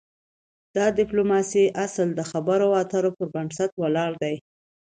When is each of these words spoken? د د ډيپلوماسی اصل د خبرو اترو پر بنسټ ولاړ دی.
د 0.75 0.77
د 0.85 0.87
ډيپلوماسی 0.97 1.63
اصل 1.85 2.07
د 2.15 2.21
خبرو 2.31 2.67
اترو 2.81 3.09
پر 3.17 3.25
بنسټ 3.35 3.71
ولاړ 3.81 4.11
دی. 4.23 4.35